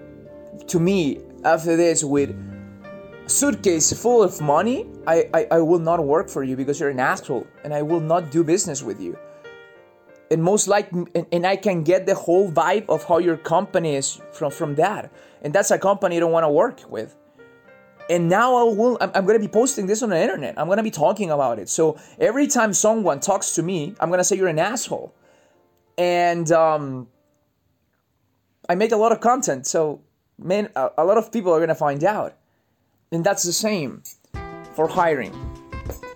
to 0.66 0.80
me 0.80 1.20
after 1.44 1.76
this 1.76 2.02
with 2.02 2.34
suitcase 3.26 3.92
full 3.92 4.22
of 4.22 4.40
money, 4.40 4.86
I, 5.06 5.28
I, 5.34 5.46
I 5.52 5.58
will 5.60 5.78
not 5.78 6.04
work 6.04 6.28
for 6.28 6.42
you 6.44 6.56
because 6.56 6.80
you're 6.80 6.90
an 6.90 7.00
asshole 7.00 7.46
and 7.64 7.74
I 7.74 7.82
will 7.82 8.00
not 8.00 8.30
do 8.30 8.42
business 8.42 8.82
with 8.82 9.00
you. 9.00 9.18
And 10.30 10.42
most 10.42 10.66
like 10.66 10.90
and, 10.90 11.26
and 11.30 11.46
I 11.46 11.56
can 11.56 11.84
get 11.84 12.06
the 12.06 12.14
whole 12.14 12.50
vibe 12.50 12.88
of 12.88 13.04
how 13.04 13.18
your 13.18 13.36
company 13.36 13.94
is 13.94 14.20
from, 14.32 14.50
from 14.50 14.74
that. 14.76 15.12
And 15.42 15.52
that's 15.52 15.70
a 15.70 15.78
company 15.78 16.16
I 16.16 16.20
don't 16.20 16.32
want 16.32 16.44
to 16.44 16.50
work 16.50 16.80
with. 16.90 17.16
And 18.08 18.28
now 18.28 18.56
I 18.56 18.62
will 18.62 18.98
I'm, 19.00 19.10
I'm 19.14 19.26
gonna 19.26 19.38
be 19.38 19.48
posting 19.48 19.86
this 19.86 20.02
on 20.02 20.10
the 20.10 20.20
internet. 20.20 20.58
I'm 20.58 20.68
gonna 20.68 20.82
be 20.82 20.90
talking 20.90 21.30
about 21.30 21.58
it. 21.58 21.68
So 21.68 21.98
every 22.18 22.46
time 22.46 22.72
someone 22.72 23.20
talks 23.20 23.54
to 23.54 23.62
me, 23.62 23.94
I'm 24.00 24.10
gonna 24.10 24.24
say 24.24 24.36
you're 24.36 24.48
an 24.48 24.58
asshole. 24.58 25.14
And 25.98 26.50
um 26.52 27.08
I 28.68 28.74
make 28.74 28.92
a 28.92 28.96
lot 28.96 29.12
of 29.12 29.20
content, 29.20 29.66
so 29.66 30.00
man, 30.38 30.70
a, 30.74 30.90
a 30.98 31.04
lot 31.04 31.18
of 31.18 31.32
people 31.32 31.52
are 31.52 31.60
gonna 31.60 31.74
find 31.74 32.04
out. 32.04 32.36
And 33.12 33.24
that's 33.24 33.42
the 33.44 33.52
same 33.52 34.02
for 34.74 34.88
hiring. 34.88 35.32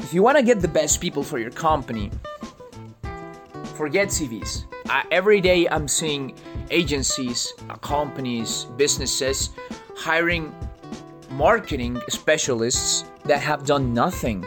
If 0.00 0.12
you 0.12 0.23
want 0.23 0.38
to 0.38 0.42
get 0.42 0.61
the 0.61 0.68
best 0.68 1.00
people 1.00 1.23
for 1.23 1.38
your 1.38 1.52
company, 1.52 2.11
forget 3.76 4.09
CVs. 4.09 4.64
Every 5.12 5.40
day 5.40 5.68
I'm 5.68 5.87
seeing 5.87 6.35
agencies, 6.70 7.52
uh, 7.68 7.76
companies, 7.76 8.64
businesses 8.76 9.50
hiring 9.97 10.52
marketing 11.40 12.00
specialists 12.09 13.04
that 13.25 13.40
have 13.40 13.64
done 13.64 13.94
nothing. 13.94 14.47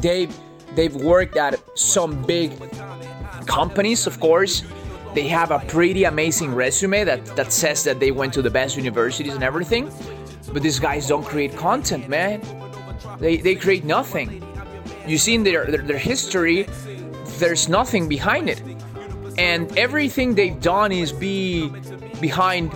They've 0.00 0.34
they've 0.74 0.96
worked 0.96 1.36
at 1.36 1.54
some 1.78 2.12
big 2.34 2.50
companies, 3.46 4.06
of 4.06 4.18
course. 4.18 4.64
They 5.14 5.28
have 5.28 5.50
a 5.50 5.60
pretty 5.74 6.04
amazing 6.04 6.54
resume 6.54 7.04
that, 7.04 7.20
that 7.36 7.52
says 7.52 7.84
that 7.84 8.00
they 8.00 8.10
went 8.10 8.32
to 8.32 8.42
the 8.42 8.50
best 8.50 8.78
universities 8.78 9.34
and 9.34 9.44
everything 9.44 9.92
but 10.52 10.62
these 10.62 10.78
guys 10.78 11.06
don't 11.06 11.24
create 11.24 11.56
content, 11.56 12.08
man. 12.08 12.42
They, 13.18 13.38
they 13.38 13.54
create 13.54 13.84
nothing. 13.84 14.42
You 15.06 15.18
see 15.18 15.34
in 15.34 15.42
their, 15.42 15.66
their, 15.66 15.82
their 15.82 15.98
history, 15.98 16.68
there's 17.38 17.68
nothing 17.68 18.08
behind 18.08 18.48
it. 18.48 18.62
And 19.38 19.76
everything 19.78 20.34
they've 20.34 20.60
done 20.60 20.92
is 20.92 21.10
be 21.10 21.68
behind 22.20 22.72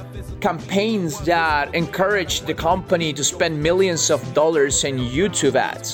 campaigns 0.47 1.19
that 1.23 1.75
encourage 1.75 2.43
the 2.43 2.55
company 2.55 3.13
to 3.13 3.25
spend 3.25 3.61
millions 3.61 4.11
of 4.11 4.21
dollars 4.33 4.85
in 4.85 4.95
YouTube 4.97 5.57
ads. 5.57 5.89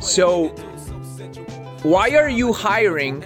So, 0.00 0.50
why 1.82 2.10
are 2.10 2.28
you 2.28 2.52
hiring 2.52 3.24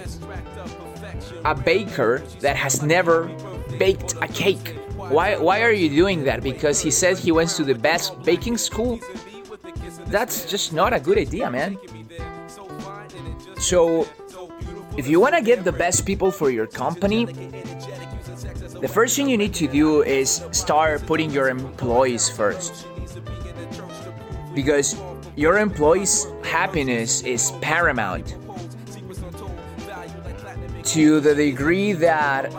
a 1.45 1.53
baker 1.53 2.23
that 2.39 2.55
has 2.55 2.81
never 2.81 3.29
baked 3.77 4.15
a 4.25 4.27
cake? 4.27 4.67
Why, 5.15 5.37
why 5.37 5.61
are 5.61 5.75
you 5.83 5.89
doing 5.89 6.23
that? 6.23 6.41
Because 6.41 6.81
he 6.81 6.89
says 6.89 7.23
he 7.23 7.31
went 7.31 7.51
to 7.51 7.63
the 7.63 7.75
best 7.75 8.19
baking 8.23 8.57
school? 8.57 8.99
That's 10.07 10.49
just 10.49 10.73
not 10.73 10.91
a 10.91 10.99
good 10.99 11.19
idea, 11.19 11.51
man. 11.51 11.77
So, 13.59 14.07
if 14.97 15.07
you 15.07 15.19
want 15.19 15.35
to 15.35 15.41
get 15.43 15.63
the 15.63 15.71
best 15.71 16.07
people 16.07 16.31
for 16.31 16.49
your 16.49 16.65
company, 16.65 17.27
the 18.81 18.87
first 18.87 19.15
thing 19.15 19.29
you 19.29 19.37
need 19.37 19.53
to 19.53 19.67
do 19.67 20.01
is 20.01 20.43
start 20.51 21.05
putting 21.05 21.29
your 21.29 21.49
employees 21.49 22.29
first. 22.29 22.87
Because 24.55 24.99
your 25.35 25.59
employees' 25.59 26.25
happiness 26.43 27.21
is 27.21 27.51
paramount 27.61 28.35
to 30.83 31.19
the 31.19 31.35
degree 31.35 31.93
that 31.93 32.51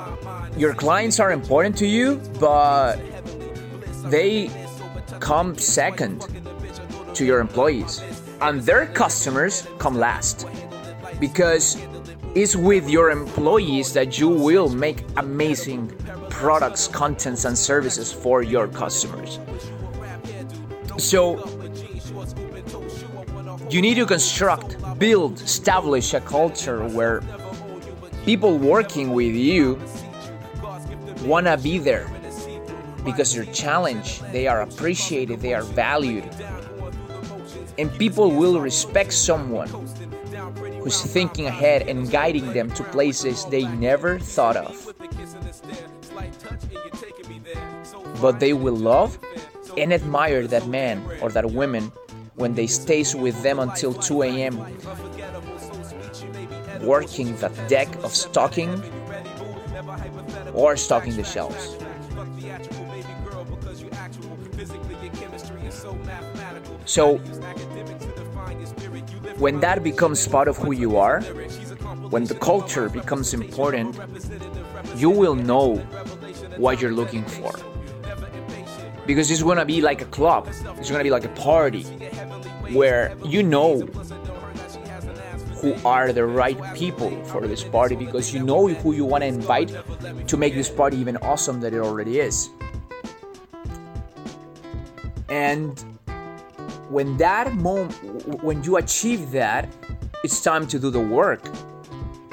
your 0.57 0.75
clients 0.75 1.19
are 1.19 1.33
important 1.33 1.77
to 1.79 1.87
you, 1.87 2.23
but 2.39 2.97
they 4.05 4.49
come 5.19 5.59
second 5.59 6.25
to 7.15 7.25
your 7.25 7.41
employees. 7.41 8.01
And 8.41 8.61
their 8.61 8.87
customers 8.87 9.67
come 9.79 9.99
last. 9.99 10.47
Because 11.19 11.77
it's 12.37 12.55
with 12.55 12.89
your 12.89 13.11
employees 13.11 13.93
that 13.93 14.19
you 14.21 14.29
will 14.29 14.69
make 14.69 15.05
amazing 15.17 15.93
products, 16.43 16.89
contents, 16.89 17.45
and 17.45 17.57
services 17.57 18.13
for 18.13 18.43
your 18.43 18.67
customers. 18.67 19.39
So, 20.99 21.39
you 23.71 23.81
need 23.81 23.95
to 23.95 24.07
construct, 24.07 24.77
build, 24.99 25.41
establish 25.41 26.15
a 26.15 26.21
culture 26.21 26.85
where 26.89 27.23
people 28.25 28.59
working 28.59 29.13
with 29.13 29.37
you 29.37 29.81
wanna 31.23 31.57
be 31.57 31.79
there 31.79 32.11
because 33.05 33.37
you're 33.37 33.53
challenged, 33.55 34.21
they 34.33 34.49
are 34.49 34.63
appreciated, 34.63 35.41
they 35.41 35.55
are 35.55 35.63
valued. 35.63 36.29
And 37.79 37.89
people 38.01 38.33
will 38.33 38.61
respect 38.61 39.13
someone 39.13 39.69
who's 40.81 41.01
thinking 41.01 41.47
ahead 41.47 41.89
and 41.89 42.11
guiding 42.11 42.53
them 42.53 42.69
to 42.73 42.83
places 42.83 43.45
they 43.45 43.65
never 43.67 44.19
thought 44.19 44.57
of. 44.57 44.92
But 48.21 48.41
they 48.41 48.53
will 48.53 48.77
love 48.77 49.19
and 49.77 49.93
admire 49.93 50.47
that 50.47 50.67
man 50.67 51.03
or 51.21 51.31
that 51.31 51.51
woman 51.53 51.91
when 52.35 52.55
they 52.55 52.67
stays 52.67 53.15
with 53.15 53.43
them 53.43 53.59
until 53.59 53.93
2 53.95 54.23
a.m. 54.23 54.59
working 56.81 57.37
that 57.37 57.53
deck 57.69 57.89
of 58.03 58.15
stocking 58.15 58.83
or 60.55 60.77
stocking 60.77 61.17
the 61.17 61.25
shelves. 61.25 61.77
So, 66.85 67.19
when 69.39 69.61
that 69.61 69.83
becomes 69.83 70.27
part 70.29 70.49
of 70.49 70.57
who 70.57 70.73
you 70.73 70.97
are, 70.97 71.21
when 72.11 72.25
the 72.25 72.35
culture 72.35 72.89
becomes 72.89 73.33
important, 73.35 73.99
you 74.97 75.11
will 75.11 75.35
know 75.35 75.77
what 76.57 76.81
you're 76.81 76.93
looking 76.93 77.25
for. 77.25 77.53
because 79.07 79.31
it's 79.31 79.43
gonna 79.43 79.65
be 79.65 79.81
like 79.81 80.01
a 80.01 80.07
club. 80.07 80.49
It's 80.79 80.91
gonna 80.91 81.03
be 81.03 81.11
like 81.11 81.25
a 81.25 81.31
party 81.31 81.83
where 82.71 83.17
you 83.25 83.43
know 83.43 83.81
who 85.61 85.75
are 85.85 86.13
the 86.13 86.25
right 86.25 86.59
people 86.75 87.11
for 87.25 87.47
this 87.47 87.63
party 87.63 87.95
because 87.95 88.33
you 88.35 88.43
know 88.43 88.69
who 88.69 88.93
you 88.95 89.05
want 89.05 89.23
to 89.23 89.29
invite 89.29 89.71
to 90.27 90.37
make 90.37 90.55
this 90.55 90.69
party 90.69 90.97
even 90.97 91.17
awesome 91.19 91.61
that 91.61 91.73
it 91.73 91.79
already 91.79 92.21
is. 92.21 92.51
And 95.29 95.79
when 96.89 97.17
that 97.19 97.55
moment, 97.55 97.93
when 98.43 98.63
you 98.65 98.77
achieve 98.77 99.31
that, 99.33 99.69
it's 100.25 100.43
time 100.43 100.67
to 100.69 100.79
do 100.79 100.91
the 100.91 101.01
work. 101.01 101.43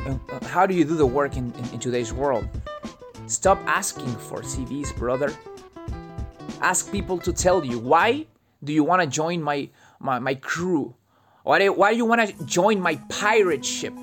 Uh, 0.05 0.17
how 0.47 0.65
do 0.65 0.73
you 0.73 0.83
do 0.83 0.95
the 0.95 1.05
work 1.05 1.38
in, 1.38 1.51
in, 1.53 1.65
in 1.73 1.79
today's 1.79 2.11
world? 2.11 2.47
Stop 3.29 3.59
asking 3.67 4.15
for 4.15 4.41
CVs, 4.41 4.95
brother. 4.98 5.31
Ask 6.62 6.91
people 6.91 7.19
to 7.19 7.31
tell 7.31 7.63
you 7.63 7.77
why 7.77 8.25
do 8.63 8.74
you 8.74 8.83
want 8.83 9.03
to 9.03 9.07
join 9.07 9.39
my, 9.39 9.69
my, 10.00 10.17
my 10.17 10.33
crew? 10.33 10.95
Why 11.43 11.59
do, 11.59 11.71
why 11.71 11.91
do 11.91 11.98
you 11.98 12.05
want 12.05 12.27
to 12.27 12.45
join 12.45 12.81
my 12.81 12.95
pirate 13.07 13.63
ship? 13.63 13.93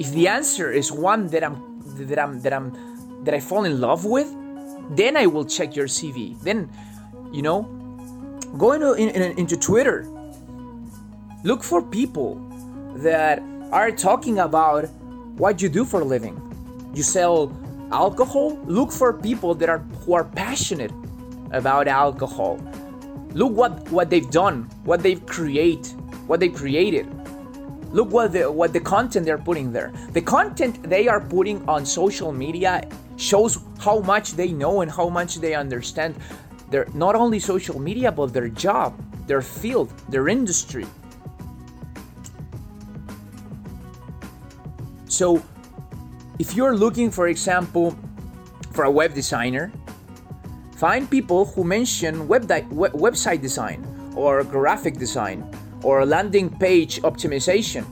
If 0.00 0.10
the 0.10 0.26
answer 0.26 0.72
is 0.72 0.90
one 0.90 1.28
that 1.28 1.44
I'm 1.44 1.80
that 2.08 2.18
I'm 2.18 2.40
that 2.42 2.52
I'm 2.52 3.24
that 3.24 3.32
I 3.32 3.38
fall 3.38 3.64
in 3.64 3.80
love 3.80 4.04
with, 4.04 4.28
then 4.90 5.16
I 5.16 5.26
will 5.26 5.44
check 5.44 5.76
your 5.76 5.86
CV. 5.86 6.38
Then, 6.42 6.68
you 7.32 7.42
know, 7.42 7.62
go 8.58 8.72
into 8.72 8.92
in, 8.94 9.10
in, 9.10 9.38
into 9.38 9.56
Twitter. 9.56 10.04
Look 11.44 11.62
for 11.62 11.80
people 11.80 12.34
that 12.96 13.40
are 13.70 13.92
talking 13.92 14.40
about 14.40 14.90
what 15.38 15.62
you 15.62 15.68
do 15.68 15.84
for 15.84 16.00
a 16.00 16.04
living. 16.04 16.42
You 16.92 17.04
sell 17.04 17.52
alcohol. 17.92 18.58
Look 18.66 18.92
for 18.92 19.12
people 19.12 19.54
that 19.54 19.68
are 19.68 19.78
who 20.04 20.14
are 20.14 20.24
passionate 20.24 20.92
about 21.52 21.88
alcohol. 21.88 22.58
Look 23.32 23.52
what 23.52 23.90
what 23.90 24.10
they've 24.10 24.30
done, 24.30 24.68
what 24.84 25.02
they've 25.02 25.24
create, 25.26 25.94
what 26.26 26.40
they 26.40 26.48
created. 26.48 27.06
Look 27.92 28.10
what 28.10 28.32
the 28.32 28.50
what 28.50 28.72
the 28.72 28.80
content 28.80 29.26
they're 29.26 29.38
putting 29.38 29.72
there. 29.72 29.92
The 30.12 30.22
content 30.22 30.82
they 30.82 31.08
are 31.08 31.20
putting 31.20 31.66
on 31.68 31.86
social 31.86 32.32
media 32.32 32.88
shows 33.16 33.58
how 33.78 34.00
much 34.00 34.32
they 34.32 34.52
know 34.52 34.80
and 34.80 34.90
how 34.90 35.08
much 35.08 35.36
they 35.36 35.54
understand 35.54 36.14
their 36.70 36.86
not 36.94 37.14
only 37.14 37.38
social 37.38 37.78
media 37.78 38.10
but 38.10 38.32
their 38.32 38.48
job, 38.48 38.94
their 39.26 39.42
field, 39.42 39.92
their 40.08 40.28
industry. 40.28 40.86
So 45.08 45.42
if 46.38 46.54
you're 46.54 46.76
looking 46.76 47.10
for 47.10 47.28
example 47.28 47.96
for 48.72 48.84
a 48.84 48.90
web 48.90 49.14
designer, 49.14 49.72
find 50.76 51.10
people 51.10 51.46
who 51.46 51.64
mention 51.64 52.28
web 52.28 52.46
di- 52.46 52.62
website 52.70 53.40
design 53.40 53.84
or 54.14 54.44
graphic 54.44 54.98
design 54.98 55.48
or 55.82 56.04
landing 56.04 56.50
page 56.58 57.00
optimization 57.02 57.84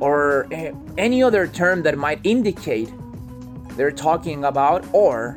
or 0.00 0.46
eh, 0.52 0.72
any 0.98 1.22
other 1.22 1.46
term 1.46 1.82
that 1.82 1.96
might 1.96 2.20
indicate 2.24 2.92
they're 3.76 3.90
talking 3.90 4.44
about 4.44 4.84
or 4.92 5.36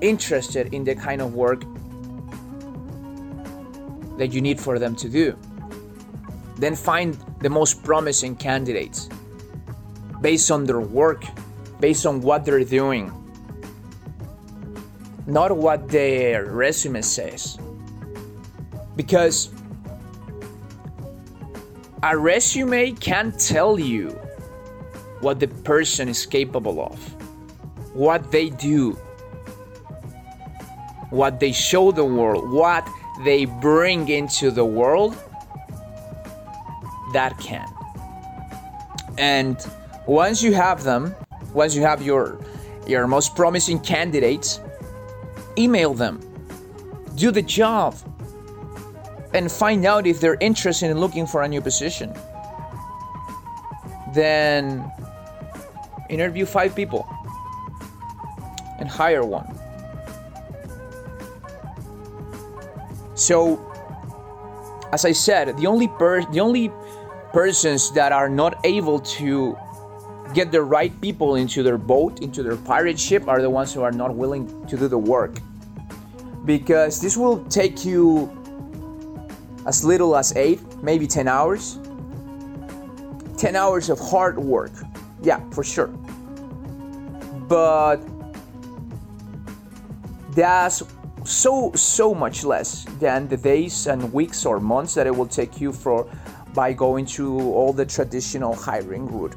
interested 0.00 0.72
in 0.72 0.84
the 0.84 0.94
kind 0.94 1.20
of 1.20 1.34
work 1.34 1.64
that 4.18 4.32
you 4.32 4.40
need 4.40 4.60
for 4.60 4.78
them 4.78 4.94
to 4.94 5.08
do. 5.08 5.36
Then 6.56 6.76
find 6.76 7.18
the 7.40 7.50
most 7.50 7.82
promising 7.82 8.36
candidates 8.36 9.08
based 10.20 10.50
on 10.50 10.64
their 10.64 10.80
work, 10.80 11.24
based 11.84 12.06
on 12.06 12.22
what 12.22 12.46
they're 12.46 12.64
doing, 12.64 13.12
not 15.26 15.54
what 15.54 15.86
their 15.90 16.46
resume 16.46 17.02
says. 17.02 17.58
Because 18.96 19.52
a 22.02 22.16
resume 22.16 22.92
can't 22.92 23.38
tell 23.38 23.78
you 23.78 24.08
what 25.20 25.40
the 25.40 25.48
person 25.72 26.08
is 26.08 26.24
capable 26.24 26.82
of, 26.90 26.96
what 27.92 28.32
they 28.32 28.48
do, 28.48 28.92
what 31.10 31.38
they 31.38 31.52
show 31.52 31.92
the 31.92 32.08
world, 32.18 32.50
what 32.50 32.88
they 33.26 33.44
bring 33.44 34.08
into 34.08 34.50
the 34.50 34.64
world. 34.64 35.12
That 37.12 37.38
can. 37.38 37.68
And 39.18 39.56
once 40.06 40.42
you 40.42 40.54
have 40.54 40.82
them, 40.82 41.14
once 41.54 41.74
you 41.74 41.82
have 41.82 42.02
your 42.02 42.38
your 42.86 43.06
most 43.06 43.34
promising 43.34 43.80
candidates, 43.80 44.60
email 45.56 45.94
them. 45.94 46.20
Do 47.14 47.30
the 47.30 47.42
job 47.42 47.94
and 49.32 49.50
find 49.50 49.86
out 49.86 50.06
if 50.06 50.20
they're 50.20 50.36
interested 50.40 50.90
in 50.90 50.98
looking 50.98 51.26
for 51.26 51.42
a 51.42 51.48
new 51.48 51.60
position. 51.60 52.12
Then 54.12 54.90
interview 56.10 56.44
five 56.44 56.74
people 56.74 57.08
and 58.78 58.88
hire 58.88 59.24
one. 59.24 59.58
So, 63.14 63.58
as 64.92 65.04
I 65.04 65.12
said, 65.12 65.56
the 65.56 65.66
only 65.66 65.88
per- 65.88 66.26
the 66.26 66.40
only 66.40 66.70
persons 67.32 67.90
that 67.92 68.12
are 68.12 68.28
not 68.28 68.58
able 68.64 69.00
to 69.00 69.56
get 70.34 70.50
the 70.50 70.62
right 70.62 70.92
people 71.00 71.36
into 71.36 71.62
their 71.62 71.78
boat, 71.78 72.20
into 72.20 72.42
their 72.42 72.56
pirate 72.56 72.98
ship, 72.98 73.28
are 73.28 73.40
the 73.40 73.48
ones 73.48 73.72
who 73.72 73.82
are 73.82 73.92
not 73.92 74.14
willing 74.14 74.66
to 74.66 74.76
do 74.76 74.88
the 74.88 74.98
work. 74.98 75.38
Because 76.44 77.00
this 77.00 77.16
will 77.16 77.44
take 77.44 77.84
you 77.84 78.30
as 79.66 79.84
little 79.84 80.16
as 80.16 80.36
8, 80.36 80.60
maybe 80.82 81.06
10 81.06 81.28
hours. 81.28 81.78
10 83.38 83.56
hours 83.56 83.88
of 83.88 83.98
hard 83.98 84.38
work. 84.38 84.72
Yeah, 85.22 85.40
for 85.50 85.64
sure. 85.64 85.88
But 87.48 88.02
that's 90.34 90.82
so 91.24 91.72
so 91.74 92.14
much 92.14 92.44
less 92.44 92.84
than 93.00 93.28
the 93.28 93.36
days 93.36 93.86
and 93.86 94.12
weeks 94.12 94.44
or 94.44 94.60
months 94.60 94.94
that 94.94 95.06
it 95.06 95.14
will 95.14 95.26
take 95.26 95.60
you 95.60 95.72
for 95.72 96.06
by 96.52 96.72
going 96.72 97.06
through 97.06 97.40
all 97.52 97.72
the 97.72 97.86
traditional 97.86 98.54
hiring 98.54 99.06
route. 99.06 99.34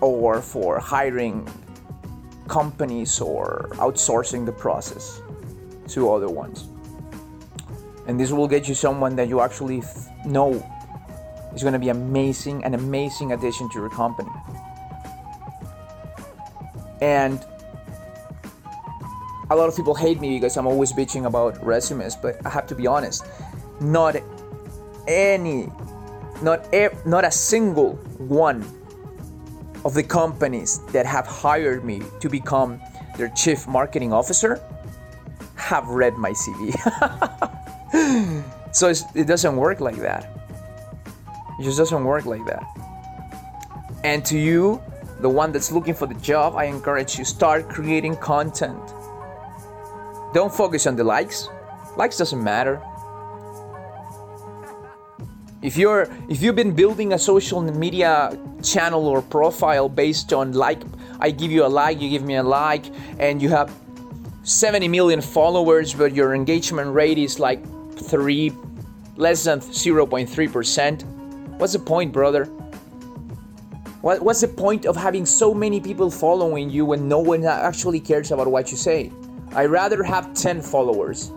Or 0.00 0.40
for 0.40 0.78
hiring 0.78 1.48
companies 2.48 3.20
or 3.20 3.68
outsourcing 3.74 4.44
the 4.44 4.52
process 4.52 5.22
to 5.88 6.10
other 6.12 6.28
ones. 6.28 6.68
And 8.06 8.18
this 8.18 8.32
will 8.32 8.48
get 8.48 8.68
you 8.68 8.74
someone 8.74 9.14
that 9.16 9.28
you 9.28 9.40
actually 9.40 9.82
know 10.24 10.52
is 11.54 11.62
going 11.62 11.74
to 11.74 11.78
be 11.78 11.90
amazing, 11.90 12.64
an 12.64 12.74
amazing 12.74 13.32
addition 13.32 13.68
to 13.70 13.78
your 13.78 13.90
company. 13.90 14.30
And 17.00 17.44
a 19.50 19.56
lot 19.56 19.68
of 19.68 19.76
people 19.76 19.94
hate 19.94 20.20
me 20.20 20.36
because 20.36 20.56
I'm 20.56 20.66
always 20.66 20.92
bitching 20.92 21.26
about 21.26 21.64
resumes, 21.64 22.16
but 22.16 22.44
I 22.44 22.50
have 22.50 22.66
to 22.68 22.74
be 22.74 22.86
honest. 22.86 23.24
Not 23.80 24.16
any, 25.08 25.70
not 26.42 26.72
a, 26.72 26.90
not 27.06 27.24
a 27.24 27.30
single 27.30 27.94
one 28.18 28.62
of 29.84 29.94
the 29.94 30.02
companies 30.02 30.80
that 30.92 31.06
have 31.06 31.26
hired 31.26 31.84
me 31.84 32.02
to 32.20 32.28
become 32.28 32.80
their 33.16 33.28
chief 33.30 33.66
marketing 33.66 34.12
officer 34.12 34.60
have 35.56 35.88
read 35.88 36.16
my 36.16 36.32
CV. 36.32 36.72
so 38.72 38.88
it 39.14 39.26
doesn't 39.26 39.56
work 39.56 39.80
like 39.80 39.96
that. 39.96 40.28
It 41.58 41.64
just 41.64 41.78
doesn't 41.78 42.04
work 42.04 42.24
like 42.24 42.44
that. 42.46 42.64
And 44.04 44.24
to 44.24 44.38
you, 44.38 44.82
the 45.20 45.28
one 45.28 45.52
that's 45.52 45.70
looking 45.70 45.94
for 45.94 46.06
the 46.06 46.14
job, 46.14 46.56
I 46.56 46.64
encourage 46.64 47.18
you 47.18 47.24
start 47.24 47.68
creating 47.68 48.16
content. 48.16 48.80
Don't 50.32 50.52
focus 50.52 50.86
on 50.86 50.96
the 50.96 51.04
likes. 51.04 51.48
Likes 51.96 52.16
doesn't 52.16 52.42
matter. 52.42 52.80
If 55.62 55.76
you're 55.76 56.08
if 56.28 56.42
you've 56.42 56.56
been 56.56 56.74
building 56.74 57.12
a 57.12 57.18
social 57.18 57.60
media 57.60 58.38
channel 58.62 59.06
or 59.06 59.20
profile 59.20 59.88
based 59.88 60.32
on 60.32 60.52
like 60.52 60.82
I 61.20 61.30
give 61.30 61.50
you 61.50 61.66
a 61.66 61.68
like, 61.68 62.00
you 62.00 62.08
give 62.08 62.22
me 62.22 62.36
a 62.36 62.42
like 62.42 62.86
and 63.18 63.42
you 63.42 63.50
have 63.50 63.70
70 64.42 64.88
million 64.88 65.20
followers 65.20 65.92
but 65.92 66.14
your 66.14 66.34
engagement 66.34 66.94
rate 66.94 67.18
is 67.18 67.38
like 67.38 67.62
3 67.98 68.52
less 69.20 69.44
than 69.44 69.60
0.3%, 69.60 71.02
what's 71.58 71.74
the 71.74 71.78
point, 71.78 72.10
brother? 72.10 72.46
What, 74.00 74.22
what's 74.22 74.40
the 74.40 74.48
point 74.48 74.86
of 74.86 74.96
having 74.96 75.26
so 75.26 75.52
many 75.52 75.78
people 75.78 76.10
following 76.10 76.70
you 76.70 76.86
when 76.86 77.06
no 77.06 77.18
one 77.18 77.44
actually 77.44 78.00
cares 78.00 78.32
about 78.32 78.46
what 78.46 78.70
you 78.70 78.78
say? 78.78 79.12
I'd 79.52 79.66
rather 79.66 80.02
have 80.02 80.32
10 80.32 80.62
followers 80.62 81.32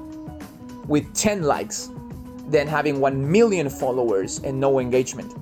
with 0.88 1.14
10 1.14 1.44
likes 1.44 1.90
than 2.54 2.68
having 2.68 3.00
1 3.02 3.32
million 3.32 3.70
followers 3.70 4.39
and 4.39 4.60
no 4.60 4.80
engagement. 4.80 5.34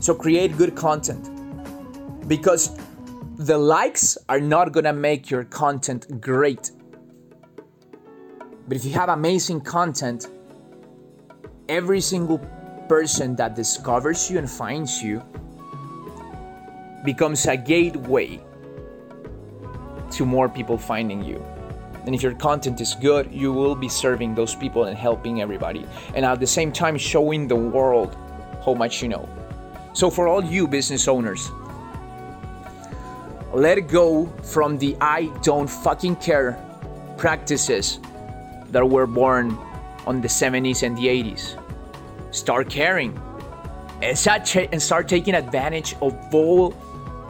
So 0.00 0.14
create 0.14 0.56
good 0.58 0.74
content 0.74 1.30
because 2.28 2.76
the 3.36 3.56
likes 3.56 4.18
are 4.28 4.40
not 4.40 4.72
gonna 4.72 4.92
make 4.92 5.30
your 5.30 5.44
content 5.44 6.20
great. 6.20 6.72
But 8.68 8.76
if 8.76 8.84
you 8.84 8.92
have 8.92 9.08
amazing 9.08 9.60
content, 9.60 10.26
every 11.68 12.00
single 12.00 12.38
person 12.88 13.36
that 13.36 13.54
discovers 13.54 14.30
you 14.30 14.38
and 14.38 14.50
finds 14.50 15.02
you 15.02 15.22
becomes 17.04 17.46
a 17.46 17.56
gateway 17.56 18.40
to 20.10 20.26
more 20.26 20.48
people 20.48 20.78
finding 20.78 21.22
you. 21.22 21.55
And 22.06 22.14
if 22.14 22.22
your 22.22 22.34
content 22.34 22.80
is 22.80 22.94
good, 22.94 23.32
you 23.32 23.52
will 23.52 23.74
be 23.74 23.88
serving 23.88 24.34
those 24.36 24.54
people 24.54 24.84
and 24.84 24.96
helping 24.96 25.42
everybody. 25.42 25.84
And 26.14 26.24
at 26.24 26.38
the 26.38 26.46
same 26.46 26.70
time, 26.70 26.96
showing 26.96 27.48
the 27.48 27.56
world 27.56 28.16
how 28.64 28.74
much 28.74 29.02
you 29.02 29.08
know. 29.08 29.28
So, 29.92 30.08
for 30.08 30.28
all 30.28 30.44
you 30.44 30.68
business 30.68 31.08
owners, 31.08 31.50
let 33.52 33.80
go 33.88 34.26
from 34.42 34.78
the 34.78 34.96
I 35.00 35.26
don't 35.42 35.68
fucking 35.68 36.16
care 36.16 36.62
practices 37.16 37.98
that 38.70 38.88
were 38.88 39.06
born 39.06 39.58
on 40.06 40.20
the 40.20 40.28
70s 40.28 40.82
and 40.82 40.96
the 40.96 41.06
80s. 41.06 41.56
Start 42.32 42.70
caring 42.70 43.18
and 44.02 44.16
start, 44.16 44.54
and 44.54 44.80
start 44.80 45.08
taking 45.08 45.34
advantage 45.34 45.96
of 46.02 46.14
all 46.34 46.70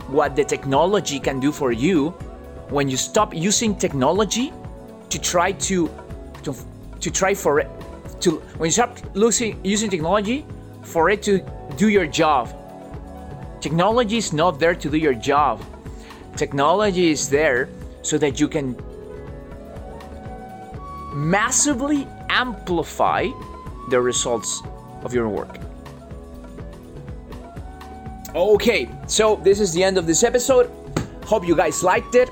what 0.08 0.36
the 0.36 0.44
technology 0.44 1.18
can 1.18 1.40
do 1.40 1.52
for 1.52 1.72
you 1.72 2.10
when 2.70 2.88
you 2.88 2.96
stop 2.96 3.34
using 3.34 3.76
technology 3.76 4.52
to 5.10 5.18
try 5.18 5.52
to 5.52 5.90
to, 6.42 6.54
to 7.00 7.10
try 7.10 7.34
for 7.34 7.60
it 7.60 7.70
to 8.20 8.36
when 8.58 8.68
you 8.68 8.72
start 8.72 9.02
losing, 9.14 9.58
using 9.64 9.90
technology 9.90 10.46
for 10.82 11.10
it 11.10 11.22
to 11.22 11.40
do 11.76 11.88
your 11.88 12.06
job. 12.06 12.48
Technology 13.60 14.16
is 14.16 14.32
not 14.32 14.58
there 14.58 14.74
to 14.74 14.90
do 14.90 14.96
your 14.96 15.14
job. 15.14 15.62
Technology 16.36 17.10
is 17.10 17.28
there 17.28 17.68
so 18.02 18.18
that 18.18 18.38
you 18.38 18.48
can 18.48 18.76
massively 21.14 22.06
amplify 22.28 23.26
the 23.90 24.00
results 24.00 24.62
of 25.02 25.14
your 25.14 25.28
work. 25.28 25.58
Okay 28.34 28.88
so 29.06 29.36
this 29.36 29.60
is 29.60 29.72
the 29.72 29.82
end 29.82 29.98
of 29.98 30.06
this 30.06 30.22
episode. 30.22 30.70
Hope 31.24 31.46
you 31.46 31.56
guys 31.56 31.82
liked 31.82 32.14
it. 32.14 32.30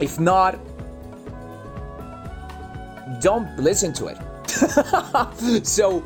If 0.00 0.20
not 0.20 0.58
don't 3.24 3.48
listen 3.58 3.90
to 3.94 4.08
it. 4.08 4.18
so 5.66 6.00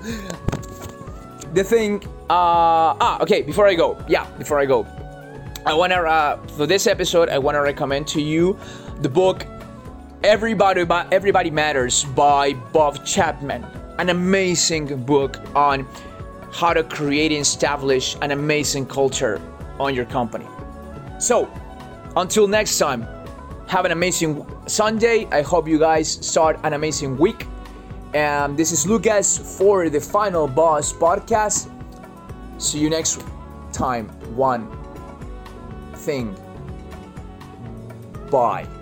the 1.52 1.64
thing, 1.64 2.04
uh, 2.30 2.94
ah, 3.02 3.20
okay. 3.20 3.42
Before 3.42 3.66
I 3.66 3.74
go, 3.74 3.98
yeah, 4.08 4.24
before 4.38 4.60
I 4.60 4.66
go, 4.66 4.86
I 5.66 5.74
wanna 5.74 5.96
uh, 5.96 6.36
for 6.56 6.64
this 6.64 6.86
episode, 6.86 7.28
I 7.28 7.38
wanna 7.38 7.60
recommend 7.60 8.06
to 8.14 8.22
you 8.22 8.56
the 9.02 9.08
book 9.08 9.44
"Everybody, 10.22 10.86
Everybody 11.10 11.50
Matters" 11.50 12.04
by 12.04 12.52
Bob 12.72 13.04
Chapman. 13.04 13.66
An 13.98 14.10
amazing 14.10 15.04
book 15.04 15.40
on 15.56 15.88
how 16.52 16.72
to 16.72 16.84
create 16.84 17.32
and 17.32 17.40
establish 17.40 18.16
an 18.22 18.30
amazing 18.30 18.86
culture 18.86 19.42
on 19.80 19.92
your 19.92 20.04
company. 20.04 20.46
So, 21.18 21.50
until 22.14 22.46
next 22.46 22.78
time, 22.78 23.02
have 23.68 23.84
an 23.84 23.92
amazing 23.92 24.46
Sunday. 24.66 25.26
I 25.30 25.42
hope 25.42 25.68
you 25.68 25.78
guys 25.78 26.10
start 26.10 26.58
an 26.64 26.72
amazing 26.72 27.18
week. 27.18 27.46
And 28.14 28.56
this 28.56 28.72
is 28.72 28.86
Lucas 28.86 29.58
for 29.58 29.90
the 29.90 30.00
Final 30.00 30.48
Boss 30.48 30.92
podcast. 30.92 31.70
See 32.56 32.78
you 32.78 32.88
next 32.88 33.22
time. 33.72 34.08
One 34.34 34.66
thing. 35.94 36.34
Bye. 38.30 38.77